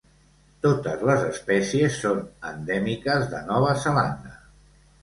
Totes 0.65 1.03
les 1.09 1.25
espècies 1.27 1.99
són 2.07 2.25
endèmiques 2.53 3.31
de 3.37 3.47
Nova 3.53 3.79
Zelanda. 3.87 4.39